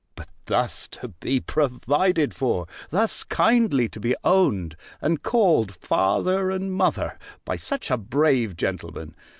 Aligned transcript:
But 0.15 0.29
thus 0.47 0.87
to 0.93 1.09
be 1.09 1.39
provided 1.39 2.33
for! 2.33 2.65
thus 2.89 3.23
kindly 3.23 3.87
to 3.89 3.99
be 3.99 4.15
owned, 4.23 4.75
and 4.99 5.21
called 5.21 5.75
Father 5.75 6.49
and 6.49 6.73
Mother 6.73 7.19
by 7.45 7.57
such 7.57 7.91
a 7.91 7.97
brave 7.97 8.57
gentleman! 8.57 9.13